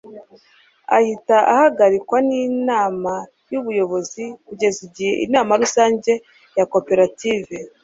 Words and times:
ahita 0.97 1.37
ahagarikwa 1.53 2.17
n'inama 2.27 3.13
y'ubuyobozi 3.51 4.23
kugeza 4.47 4.79
igihe 4.87 5.13
inama 5.25 5.51
rusange 5.61 6.11
ya 6.57 6.65
koperative 6.73 7.55